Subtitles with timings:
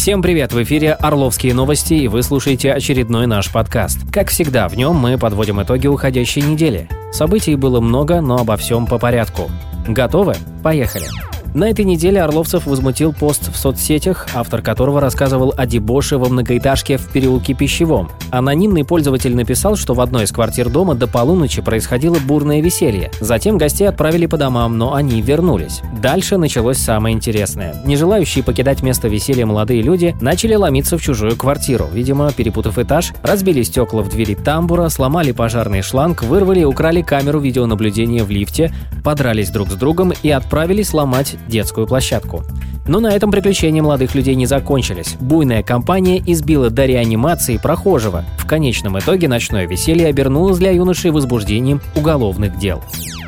[0.00, 0.54] Всем привет!
[0.54, 3.98] В эфире Орловские новости, и вы слушаете очередной наш подкаст.
[4.10, 6.88] Как всегда, в нем мы подводим итоги уходящей недели.
[7.12, 9.50] Событий было много, но обо всем по порядку.
[9.86, 10.36] Готовы?
[10.62, 11.04] Поехали!
[11.52, 16.96] На этой неделе Орловцев возмутил пост в соцсетях, автор которого рассказывал о дебоше во многоэтажке
[16.96, 18.08] в переулке Пищевом.
[18.30, 23.10] Анонимный пользователь написал, что в одной из квартир дома до полуночи происходило бурное веселье.
[23.18, 25.82] Затем гостей отправили по домам, но они вернулись.
[26.00, 27.74] Дальше началось самое интересное.
[27.84, 31.88] Не желающие покидать место веселья молодые люди начали ломиться в чужую квартиру.
[31.92, 37.40] Видимо, перепутав этаж, разбили стекла в двери тамбура, сломали пожарный шланг, вырвали и украли камеру
[37.40, 42.44] видеонаблюдения в лифте, подрались друг с другом и отправились ломать детскую площадку.
[42.86, 45.16] Но на этом приключения молодых людей не закончились.
[45.20, 48.24] Буйная компания избила до реанимации прохожего.
[48.38, 52.82] В конечном итоге ночное веселье обернулось для юношей возбуждением уголовных дел.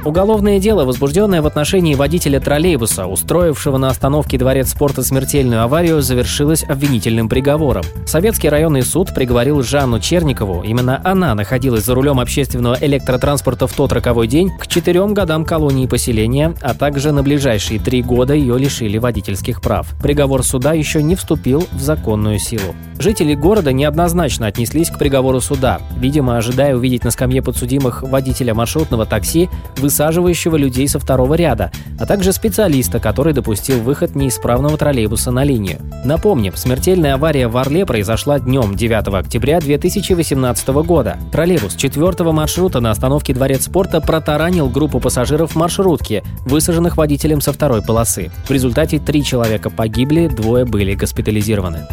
[0.05, 6.65] Уголовное дело, возбужденное в отношении водителя троллейбуса, устроившего на остановке Дворец спорта смертельную аварию, завершилось
[6.65, 7.85] обвинительным приговором.
[8.05, 13.93] Советский районный суд приговорил Жанну Черникову, именно она находилась за рулем общественного электротранспорта в тот
[13.93, 18.99] роковой день, к четырем годам колонии поселения, а также на ближайшие три года ее лишили
[19.43, 19.87] водительских прав.
[20.01, 22.75] Приговор суда еще не вступил в законную силу.
[22.99, 29.07] Жители города неоднозначно отнеслись к приговору суда, видимо, ожидая увидеть на скамье подсудимых водителя маршрутного
[29.07, 35.43] такси, высаживающего людей со второго ряда, а также специалиста, который допустил выход неисправного троллейбуса на
[35.43, 35.79] линию.
[36.05, 41.17] Напомним, смертельная авария в Орле произошла днем 9 октября 2018 года.
[41.33, 47.83] Троллейбус четвертого маршрута на остановке Дворец спорта протаранил группу пассажиров маршрутки, высаженных водителем со второй
[47.83, 48.31] полосы.
[48.45, 51.87] В результате три человека погибли, двое были госпитализированы.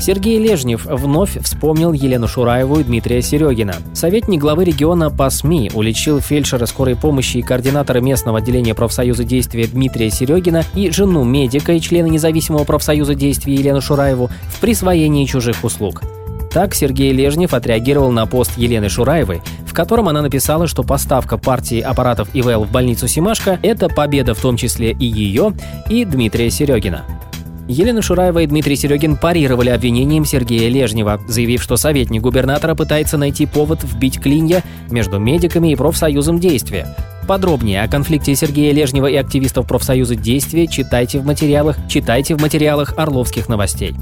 [0.00, 3.76] Сергей Лежнев вновь вспомнил Елену Шураеву и Дмитрия Серегина.
[3.94, 9.68] Советник главы региона по СМИ уличил фельдшера скорой помощи и координатора местного отделения профсоюза действия
[9.68, 15.62] Дмитрия Серегина и жену медика и члена независимого профсоюза действия Елену Шураеву в присвоении чужих
[15.62, 16.02] услуг.
[16.52, 21.80] Так Сергей Лежнев отреагировал на пост Елены Шураевой, в котором она написала, что поставка партии
[21.80, 25.54] аппаратов ИВЛ в больницу Симашко– это победа в том числе и ее,
[25.88, 27.04] и Дмитрия Серегина.
[27.68, 33.46] Елена Шураева и Дмитрий Серегин парировали обвинением Сергея Лежнева, заявив, что советник губернатора пытается найти
[33.46, 36.94] повод вбить клинья между медиками и профсоюзом действия.
[37.26, 42.94] Подробнее о конфликте Сергея Лежнева и активистов профсоюза «Действия» читайте в материалах, читайте в материалах
[42.96, 43.94] Орловских новостей.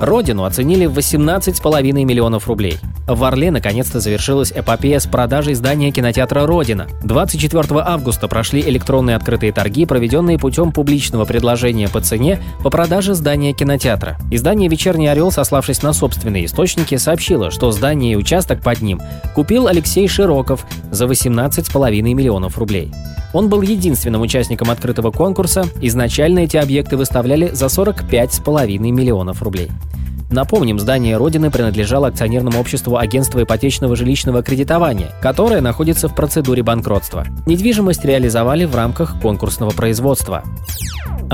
[0.00, 2.78] Родину оценили в 18,5 миллионов рублей.
[3.06, 6.88] В Орле наконец-то завершилась эпопея с продажей здания кинотеатра «Родина».
[7.02, 13.52] 24 августа прошли электронные открытые торги, проведенные путем публичного предложения по цене по продаже здания
[13.52, 14.18] кинотеатра.
[14.30, 19.00] Издание «Вечерний орел», сославшись на собственные источники, сообщило, что здание и участок под ним
[19.34, 22.61] купил Алексей Широков за 18,5 миллионов рублей.
[23.32, 25.66] Он был единственным участником открытого конкурса.
[25.80, 29.70] Изначально эти объекты выставляли за 45,5 миллионов рублей.
[30.32, 37.26] Напомним, здание Родины принадлежало акционерному обществу Агентства ипотечного жилищного кредитования, которое находится в процедуре банкротства.
[37.44, 40.42] Недвижимость реализовали в рамках конкурсного производства.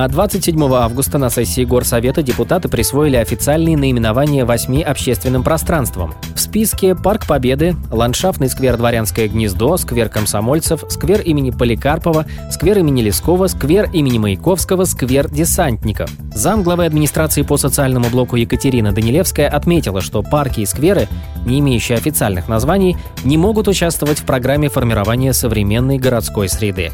[0.00, 6.14] А 27 августа на сессии Горсовета депутаты присвоили официальные наименования восьми общественным пространствам.
[6.36, 13.02] В списке Парк Победы, ландшафтный сквер Дворянское гнездо, сквер Комсомольцев, сквер имени Поликарпова, сквер имени
[13.02, 16.08] Лескова, сквер имени Маяковского, сквер Десантников.
[16.32, 21.08] Зам главы администрации по социальному блоку Екатерина Данилевская отметила, что парки и скверы,
[21.44, 26.90] не имеющие официальных названий, не могут участвовать в программе формирования современной городской среды.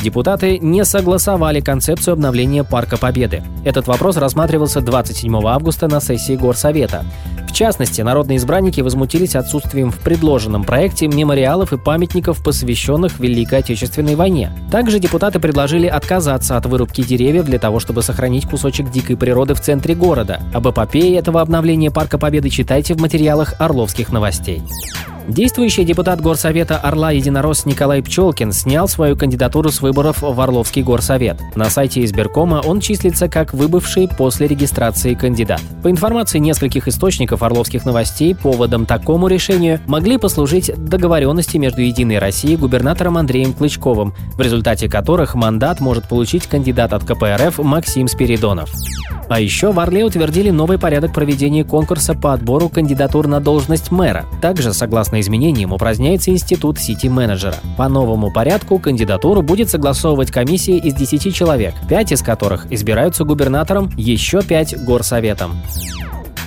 [0.00, 3.42] Депутаты не согласовали концепцию обновления Парка Победы.
[3.64, 7.04] Этот вопрос рассматривался 27 августа на сессии Горсовета.
[7.48, 14.14] В частности, народные избранники возмутились отсутствием в предложенном проекте мемориалов и памятников, посвященных Великой Отечественной
[14.16, 14.52] войне.
[14.70, 19.60] Также депутаты предложили отказаться от вырубки деревьев для того, чтобы сохранить кусочек дикой природы в
[19.60, 20.42] центре города.
[20.52, 24.62] Об эпопее этого обновления Парка Победы читайте в материалах Орловских новостей.
[25.28, 31.36] Действующий депутат Горсовета Орла Единорос Николай Пчелкин снял свою кандидатуру с выборов в Орловский горсовет.
[31.54, 35.60] На сайте избиркома он числится как выбывший после регистрации кандидат.
[35.82, 42.54] По информации нескольких источников Орловских новостей, поводом такому решению могли послужить договоренности между «Единой Россией»
[42.54, 48.70] и губернатором Андреем Клычковым, в результате которых мандат может получить кандидат от КПРФ Максим Спиридонов.
[49.28, 54.24] А еще в Орле утвердили новый порядок проведения конкурса по отбору кандидатур на должность мэра.
[54.40, 57.56] Также, согласно изменениям, упраздняется институт сити-менеджера.
[57.76, 63.90] По новому порядку кандидатуру будет согласовывать комиссия из 10 человек, 5 из которых избираются губернатором,
[63.96, 65.60] еще 5– горсоветом.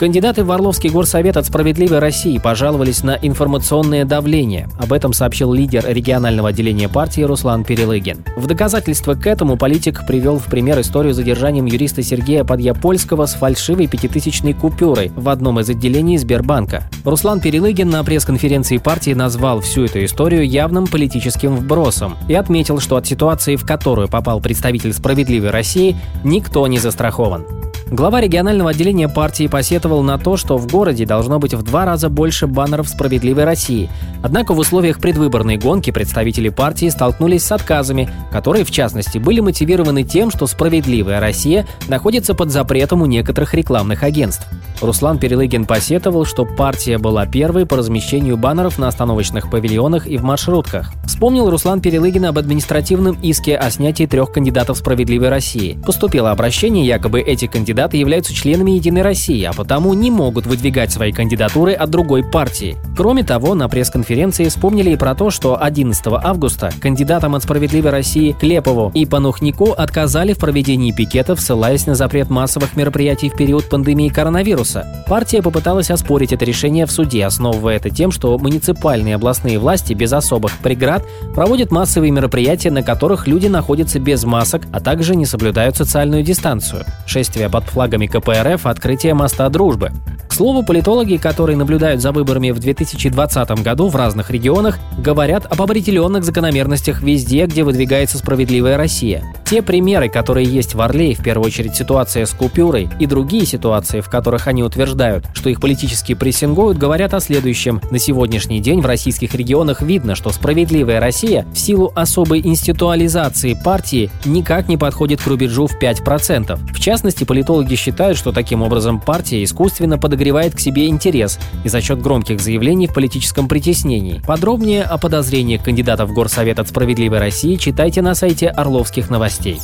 [0.01, 4.67] Кандидаты в Орловский горсовет от «Справедливой России» пожаловались на информационное давление.
[4.79, 8.25] Об этом сообщил лидер регионального отделения партии Руслан Перелыгин.
[8.35, 13.85] В доказательство к этому политик привел в пример историю задержанием юриста Сергея Подъяпольского с фальшивой
[13.85, 16.89] пятитысячной купюрой в одном из отделений Сбербанка.
[17.05, 22.95] Руслан Перелыгин на пресс-конференции партии назвал всю эту историю явным политическим вбросом и отметил, что
[22.95, 27.60] от ситуации, в которую попал представитель «Справедливой России», никто не застрахован.
[27.91, 32.07] Глава регионального отделения партии посетовал на то, что в городе должно быть в два раза
[32.07, 33.89] больше баннеров «Справедливой России».
[34.23, 40.03] Однако в условиях предвыборной гонки представители партии столкнулись с отказами, которые, в частности, были мотивированы
[40.03, 44.47] тем, что «Справедливая Россия» находится под запретом у некоторых рекламных агентств.
[44.79, 50.23] Руслан Перелыгин посетовал, что партия была первой по размещению баннеров на остановочных павильонах и в
[50.23, 50.93] маршрутках.
[51.05, 55.77] Вспомнил Руслан Перелыгин об административном иске о снятии трех кандидатов «Справедливой России».
[55.85, 60.91] Поступило обращение, якобы эти кандидаты кандидаты являются членами «Единой России», а потому не могут выдвигать
[60.91, 62.77] свои кандидатуры от другой партии.
[62.95, 68.35] Кроме того, на пресс-конференции вспомнили и про то, что 11 августа кандидатам от «Справедливой России»
[68.39, 74.09] Клепову и Панухнику отказали в проведении пикетов, ссылаясь на запрет массовых мероприятий в период пандемии
[74.09, 74.85] коронавируса.
[75.07, 80.13] Партия попыталась оспорить это решение в суде, основывая это тем, что муниципальные областные власти без
[80.13, 85.77] особых преград проводят массовые мероприятия, на которых люди находятся без масок, а также не соблюдают
[85.77, 86.85] социальную дистанцию.
[87.07, 89.91] Шествие под флагами КПРФ открытие моста дружбы.
[90.31, 95.61] К слову, политологи, которые наблюдают за выборами в 2020 году в разных регионах, говорят об
[95.61, 99.23] определенных закономерностях везде, где выдвигается справедливая Россия.
[99.45, 103.99] Те примеры, которые есть в Орле, в первую очередь ситуация с купюрой и другие ситуации,
[103.99, 107.81] в которых они утверждают, что их политически прессингуют, говорят о следующем.
[107.91, 114.09] На сегодняшний день в российских регионах видно, что справедливая Россия в силу особой институализации партии
[114.23, 116.73] никак не подходит к рубежу в 5%.
[116.73, 121.81] В частности, политологи считают, что таким образом партия искусственно подогревает к себе интерес и за
[121.81, 124.21] счет громких заявлений в политическом притеснении.
[124.25, 129.59] Подробнее о подозрениях кандидатов в Горсовет от «Справедливой России» читайте на сайте Орловских новостей.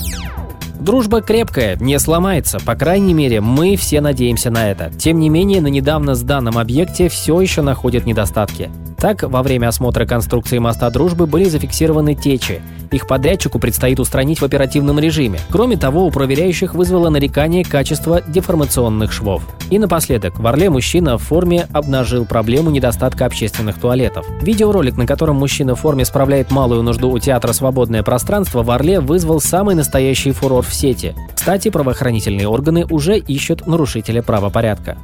[0.79, 4.91] Дружба крепкая, не сломается, по крайней мере, мы все надеемся на это.
[4.97, 8.69] Тем не менее, на недавно сданном объекте все еще находят недостатки.
[8.97, 14.45] Так, во время осмотра конструкции моста дружбы были зафиксированы течи– их подрядчику предстоит устранить в
[14.45, 15.39] оперативном режиме.
[15.49, 19.43] Кроме того, у проверяющих вызвало нарекание качества деформационных швов.
[19.69, 24.25] И напоследок, в Орле мужчина в форме обнажил проблему недостатка общественных туалетов.
[24.41, 28.99] Видеоролик, на котором мужчина в форме справляет малую нужду у театра «Свободное пространство» в Орле
[28.99, 31.15] вызвал самый настоящий фурор в сети.
[31.33, 34.97] Кстати, правоохранительные органы уже ищут нарушителя правопорядка.